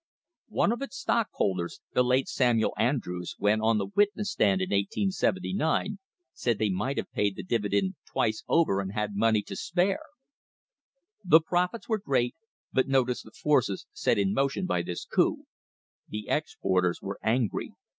One 0.49 0.71
of 0.71 0.81
its 0.81 0.97
stockholders, 0.97 1.79
the 1.93 2.01
late 2.01 2.27
Samuel 2.27 2.73
Andrews, 2.75 3.35
when 3.37 3.61
on 3.61 3.77
the 3.77 3.85
witness 3.95 4.31
stand 4.31 4.59
in 4.59 4.71
1879, 4.71 5.99
said 6.33 6.57
they 6.57 6.71
might 6.71 6.97
have 6.97 7.11
paid 7.11 7.35
the 7.35 7.43
dividend 7.43 7.93
twice 8.11 8.43
over 8.47 8.79
and 8.81 8.93
had 8.93 9.13
money 9.15 9.43
to 9.43 9.55
spare. 9.55 10.01
The 11.23 11.39
profits 11.39 11.87
were 11.87 11.99
great, 11.99 12.33
but 12.73 12.87
notice 12.87 13.21
the 13.21 13.29
forces 13.29 13.85
set 13.93 14.17
in 14.17 14.33
motion 14.33 14.65
by 14.65 14.81
this 14.81 15.05
coup. 15.05 15.45
The 16.09 16.25
exporters 16.29 16.99
were 17.03 17.19
angry. 17.21 17.73